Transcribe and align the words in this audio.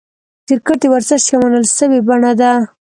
کرکټ 0.47 0.77
د 0.81 0.85
ورزش 0.93 1.23
یوه 1.31 1.37
منل 1.43 1.65
سوې 1.77 1.99
بڼه 2.07 2.31
ده. 2.39 2.51